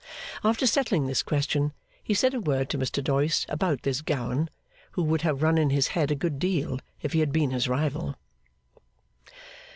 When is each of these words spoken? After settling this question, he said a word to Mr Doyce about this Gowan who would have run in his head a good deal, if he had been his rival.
After 0.43 0.65
settling 0.65 1.05
this 1.05 1.21
question, 1.21 1.73
he 2.03 2.15
said 2.15 2.33
a 2.33 2.39
word 2.39 2.71
to 2.71 2.77
Mr 2.79 3.03
Doyce 3.03 3.45
about 3.49 3.83
this 3.83 4.01
Gowan 4.01 4.49
who 4.93 5.03
would 5.03 5.21
have 5.21 5.43
run 5.43 5.59
in 5.59 5.69
his 5.69 5.89
head 5.89 6.09
a 6.09 6.15
good 6.15 6.39
deal, 6.39 6.79
if 7.03 7.13
he 7.13 7.19
had 7.19 7.31
been 7.31 7.51
his 7.51 7.67
rival. 7.69 8.15